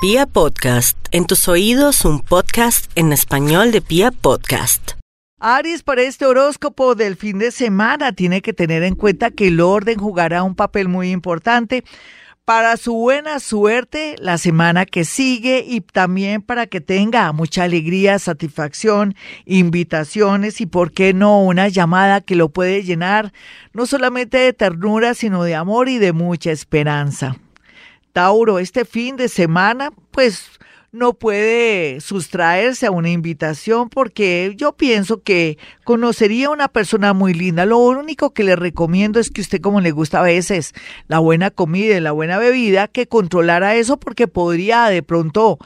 [0.00, 4.92] Pia Podcast, en tus oídos un podcast en español de Pia Podcast.
[5.40, 9.60] Aries, para este horóscopo del fin de semana tiene que tener en cuenta que el
[9.60, 11.82] orden jugará un papel muy importante
[12.44, 18.20] para su buena suerte la semana que sigue y también para que tenga mucha alegría,
[18.20, 23.32] satisfacción, invitaciones y, por qué no, una llamada que lo puede llenar
[23.72, 27.36] no solamente de ternura, sino de amor y de mucha esperanza.
[28.18, 30.50] Tauro, este fin de semana, pues
[30.90, 37.32] no puede sustraerse a una invitación porque yo pienso que conocería a una persona muy
[37.32, 37.64] linda.
[37.64, 40.74] Lo único que le recomiendo es que usted como le gusta a veces
[41.06, 45.60] la buena comida y la buena bebida, que controlara eso porque podría de pronto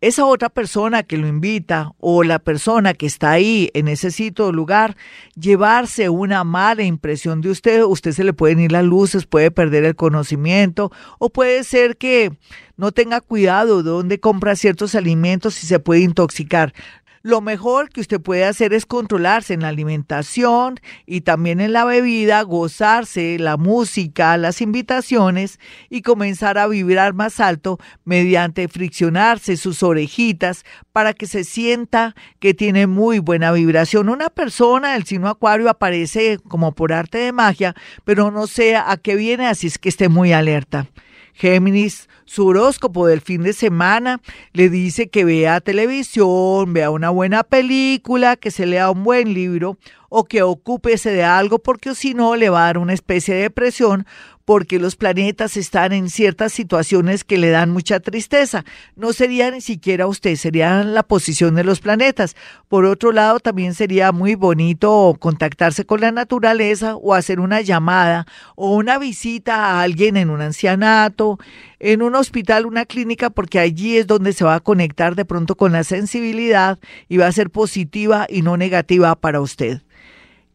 [0.00, 4.46] esa otra persona que lo invita o la persona que está ahí en ese sitio
[4.46, 4.96] o lugar,
[5.34, 9.84] llevarse una mala impresión de usted, usted se le pueden ir las luces, puede perder
[9.84, 12.32] el conocimiento o puede ser que
[12.76, 16.72] no tenga cuidado de dónde compra ciertos alimentos y se puede intoxicar.
[17.28, 21.84] Lo mejor que usted puede hacer es controlarse en la alimentación y también en la
[21.84, 29.82] bebida, gozarse la música, las invitaciones y comenzar a vibrar más alto mediante friccionarse sus
[29.82, 34.08] orejitas para que se sienta que tiene muy buena vibración.
[34.08, 37.74] Una persona del signo acuario aparece como por arte de magia,
[38.06, 40.86] pero no sé a qué viene, así es que esté muy alerta.
[41.38, 44.20] Géminis, su horóscopo del fin de semana
[44.52, 49.78] le dice que vea televisión, vea una buena película, que se lea un buen libro
[50.08, 53.42] o que ocúpese de algo porque si no le va a dar una especie de
[53.42, 54.06] depresión
[54.48, 58.64] porque los planetas están en ciertas situaciones que le dan mucha tristeza.
[58.96, 62.34] No sería ni siquiera usted, sería la posición de los planetas.
[62.66, 68.26] Por otro lado, también sería muy bonito contactarse con la naturaleza o hacer una llamada
[68.56, 71.38] o una visita a alguien en un ancianato,
[71.78, 75.56] en un hospital, una clínica, porque allí es donde se va a conectar de pronto
[75.56, 79.82] con la sensibilidad y va a ser positiva y no negativa para usted.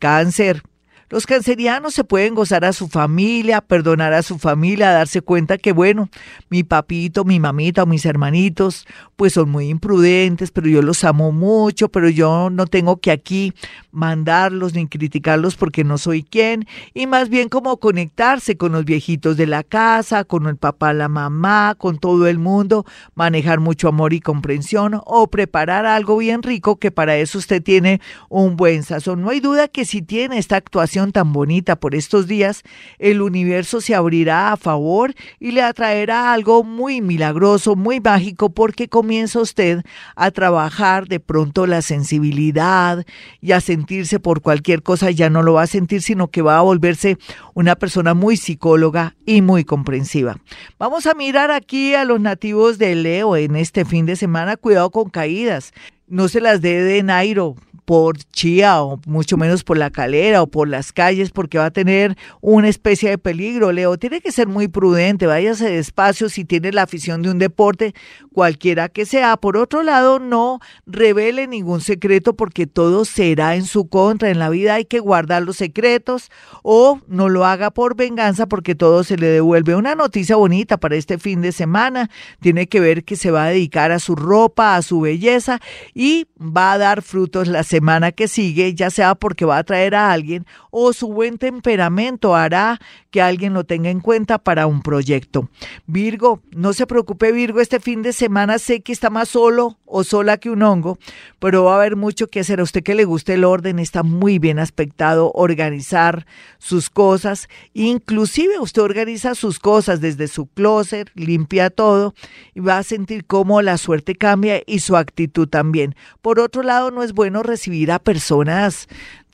[0.00, 0.62] Cáncer.
[1.10, 5.72] Los cancerianos se pueden gozar a su familia, perdonar a su familia, darse cuenta que,
[5.72, 6.08] bueno,
[6.50, 11.32] mi papito, mi mamita o mis hermanitos, pues son muy imprudentes, pero yo los amo
[11.32, 13.52] mucho, pero yo no tengo que aquí
[13.90, 19.36] mandarlos ni criticarlos porque no soy quien, y más bien como conectarse con los viejitos
[19.36, 24.12] de la casa, con el papá, la mamá, con todo el mundo, manejar mucho amor
[24.12, 29.22] y comprensión o preparar algo bien rico que para eso usted tiene un buen sazón.
[29.22, 32.62] No hay duda que si tiene esta actuación, tan bonita por estos días,
[32.98, 38.88] el universo se abrirá a favor y le atraerá algo muy milagroso, muy mágico, porque
[38.88, 39.82] comienza usted
[40.16, 43.04] a trabajar de pronto la sensibilidad
[43.40, 46.58] y a sentirse por cualquier cosa, ya no lo va a sentir, sino que va
[46.58, 47.16] a volverse
[47.54, 50.36] una persona muy psicóloga y muy comprensiva.
[50.78, 54.90] Vamos a mirar aquí a los nativos de Leo en este fin de semana, cuidado
[54.90, 55.72] con caídas.
[56.06, 57.54] No se las dé de Nairo,
[57.90, 61.70] por Chía o mucho menos por la calera o por las calles porque va a
[61.72, 63.72] tener una especie de peligro.
[63.72, 67.92] Leo, tiene que ser muy prudente, váyase despacio si tiene la afición de un deporte,
[68.32, 69.36] cualquiera que sea.
[69.36, 74.30] Por otro lado, no revele ningún secreto porque todo será en su contra.
[74.30, 76.30] En la vida hay que guardar los secretos
[76.62, 79.74] o no lo haga por venganza porque todo se le devuelve.
[79.74, 82.08] Una noticia bonita para este fin de semana
[82.38, 85.58] tiene que ver que se va a dedicar a su ropa, a su belleza
[85.92, 89.64] y va a dar frutos la semana semana que sigue, ya sea porque va a
[89.64, 92.78] traer a alguien o su buen temperamento hará
[93.10, 95.48] que alguien lo tenga en cuenta para un proyecto.
[95.86, 100.04] Virgo, no se preocupe Virgo, este fin de semana sé que está más solo o
[100.04, 100.98] sola que un hongo,
[101.38, 102.60] pero va a haber mucho que hacer.
[102.60, 106.26] A usted que le guste el orden, está muy bien aspectado organizar
[106.58, 112.14] sus cosas, inclusive usted organiza sus cosas desde su closet, limpia todo
[112.54, 115.96] y va a sentir cómo la suerte cambia y su actitud también.
[116.20, 118.88] Por otro lado, no es bueno recibir a personas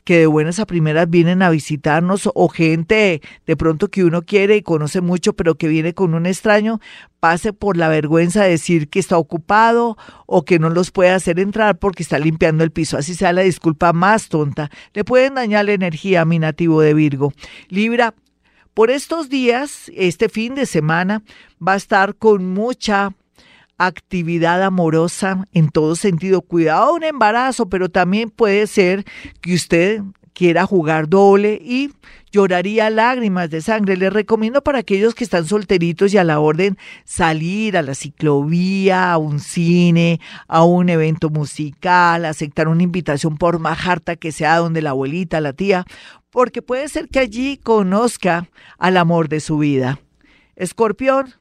[0.06, 4.56] que de buenas a primeras vienen a visitarnos o gente de pronto que uno quiere
[4.56, 6.80] y conoce mucho, pero que viene con un extraño,
[7.18, 11.40] pase por la vergüenza de decir que está ocupado o que no los puede hacer
[11.40, 12.96] entrar porque está limpiando el piso.
[12.96, 14.70] Así sea la disculpa más tonta.
[14.94, 17.32] Le pueden dañar la energía a mi nativo de Virgo.
[17.68, 18.14] Libra,
[18.74, 21.24] por estos días, este fin de semana,
[21.60, 23.12] va a estar con mucha
[23.78, 26.42] actividad amorosa en todo sentido.
[26.42, 29.04] Cuidado un embarazo, pero también puede ser
[29.40, 30.02] que usted
[30.36, 31.92] quiera jugar doble y
[32.30, 33.96] lloraría lágrimas de sangre.
[33.96, 39.12] Les recomiendo para aquellos que están solteritos y a la orden salir a la ciclovía,
[39.12, 43.78] a un cine, a un evento musical, aceptar una invitación por más
[44.20, 45.86] que sea donde la abuelita, la tía,
[46.30, 50.00] porque puede ser que allí conozca al amor de su vida.
[50.54, 51.32] Escorpión,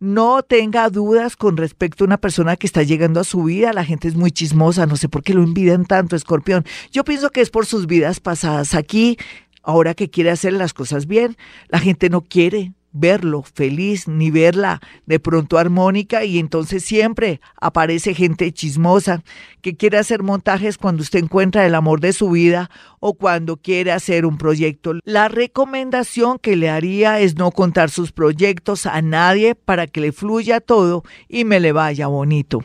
[0.00, 3.74] no tenga dudas con respecto a una persona que está llegando a su vida.
[3.74, 6.64] La gente es muy chismosa, no sé por qué lo envidian tanto, escorpión.
[6.90, 8.74] Yo pienso que es por sus vidas pasadas.
[8.74, 9.18] Aquí,
[9.62, 11.36] ahora que quiere hacer las cosas bien,
[11.68, 18.14] la gente no quiere verlo feliz ni verla de pronto armónica y entonces siempre aparece
[18.14, 19.22] gente chismosa
[19.62, 22.70] que quiere hacer montajes cuando usted encuentra el amor de su vida
[23.00, 24.92] o cuando quiere hacer un proyecto.
[25.04, 30.12] La recomendación que le haría es no contar sus proyectos a nadie para que le
[30.12, 32.62] fluya todo y me le vaya bonito.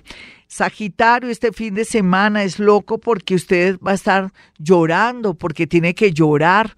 [0.48, 5.96] Sagitario, este fin de semana es loco porque usted va a estar llorando, porque tiene
[5.96, 6.76] que llorar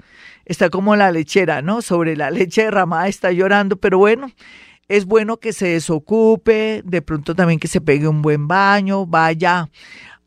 [0.48, 1.82] está como la lechera, ¿no?
[1.82, 4.32] Sobre la leche derramada está llorando, pero bueno,
[4.88, 9.70] es bueno que se desocupe, de pronto también que se pegue un buen baño, vaya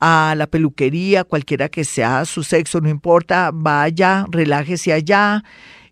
[0.00, 5.44] a la peluquería, cualquiera que sea su sexo, no importa, vaya, relájese allá.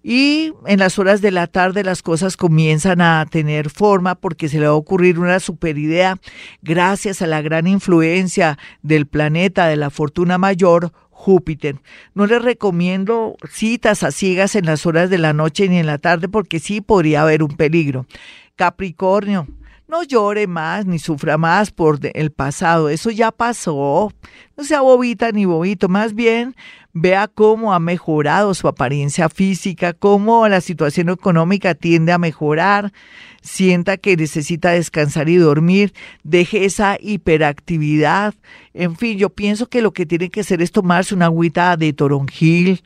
[0.03, 4.59] Y en las horas de la tarde las cosas comienzan a tener forma porque se
[4.59, 6.17] le va a ocurrir una super idea
[6.63, 11.77] gracias a la gran influencia del planeta de la fortuna mayor Júpiter.
[12.15, 15.99] No les recomiendo citas a ciegas en las horas de la noche ni en la
[15.99, 18.07] tarde porque sí podría haber un peligro.
[18.55, 19.49] Capricornio,
[19.89, 24.13] no llore más ni sufra más por el pasado, eso ya pasó.
[24.57, 26.55] No sea bobita ni bobito, más bien
[26.93, 32.93] vea cómo ha mejorado su apariencia física, cómo la situación económica tiende a mejorar,
[33.41, 38.35] sienta que necesita descansar y dormir, deje esa hiperactividad.
[38.75, 41.93] En fin, yo pienso que lo que tiene que hacer es tomarse una agüita de
[41.93, 42.83] toronjil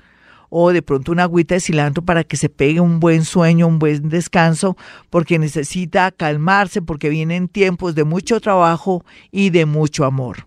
[0.55, 3.79] o de pronto una agüita de cilantro para que se pegue un buen sueño, un
[3.79, 4.77] buen descanso,
[5.09, 10.47] porque necesita calmarse, porque vienen tiempos de mucho trabajo y de mucho amor.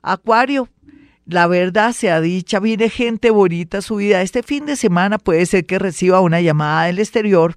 [0.00, 0.68] Acuario,
[1.26, 4.22] la verdad sea dicha, viene gente bonita a su vida.
[4.22, 7.56] Este fin de semana puede ser que reciba una llamada del exterior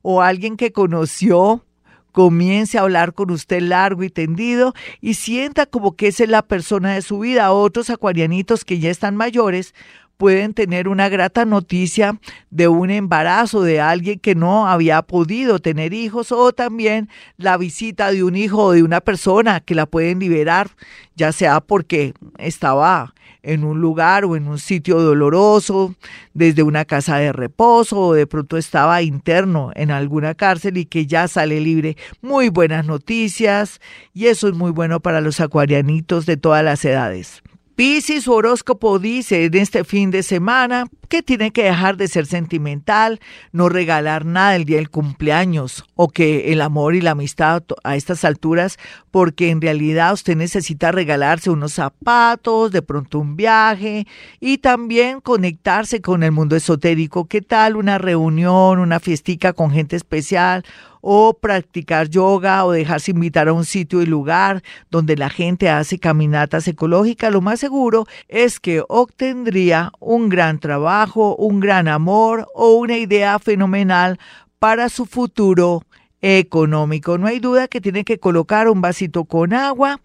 [0.00, 1.66] o alguien que conoció
[2.12, 4.72] comience a hablar con usted largo y tendido
[5.02, 7.52] y sienta como que esa es la persona de su vida.
[7.52, 9.74] Otros acuarianitos que ya están mayores
[10.16, 12.18] pueden tener una grata noticia
[12.50, 18.10] de un embarazo de alguien que no había podido tener hijos o también la visita
[18.10, 20.70] de un hijo o de una persona que la pueden liberar,
[21.14, 25.94] ya sea porque estaba en un lugar o en un sitio doloroso,
[26.34, 31.06] desde una casa de reposo o de pronto estaba interno en alguna cárcel y que
[31.06, 31.96] ya sale libre.
[32.20, 33.80] Muy buenas noticias
[34.12, 37.42] y eso es muy bueno para los acuarianitos de todas las edades.
[37.76, 42.24] Piscis, su horóscopo dice en este fin de semana que tiene que dejar de ser
[42.24, 43.20] sentimental,
[43.52, 47.94] no regalar nada el día del cumpleaños o que el amor y la amistad a
[47.94, 48.78] estas alturas,
[49.10, 54.06] porque en realidad usted necesita regalarse unos zapatos, de pronto un viaje
[54.40, 57.26] y también conectarse con el mundo esotérico.
[57.26, 60.64] ¿Qué tal una reunión, una fiestica con gente especial?
[61.08, 66.00] O practicar yoga o dejarse invitar a un sitio y lugar donde la gente hace
[66.00, 72.72] caminatas ecológicas, lo más seguro es que obtendría un gran trabajo, un gran amor o
[72.72, 74.18] una idea fenomenal
[74.58, 75.84] para su futuro
[76.22, 77.18] económico.
[77.18, 80.00] No hay duda que tiene que colocar un vasito con agua